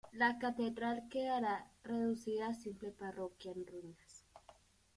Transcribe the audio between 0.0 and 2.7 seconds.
La catedral quedará reducida a